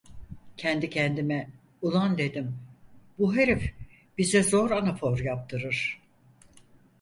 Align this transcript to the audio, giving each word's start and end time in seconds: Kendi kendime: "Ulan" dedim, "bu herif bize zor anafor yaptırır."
Kendi 0.57 0.89
kendime: 0.89 1.49
"Ulan" 1.81 2.17
dedim, 2.17 2.55
"bu 3.19 3.35
herif 3.35 3.73
bize 4.17 4.43
zor 4.43 4.71
anafor 4.71 5.19
yaptırır." 5.19 6.01